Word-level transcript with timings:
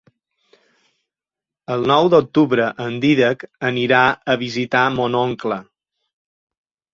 El 1.75 1.85
nou 1.91 2.09
d'octubre 2.13 2.69
en 2.85 2.95
Dídac 3.03 3.45
anirà 3.69 4.01
a 4.35 4.37
visitar 4.45 4.83
mon 4.97 5.19
oncle. 5.21 5.61